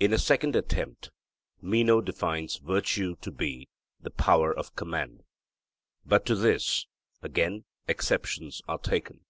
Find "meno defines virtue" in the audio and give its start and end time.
1.60-3.14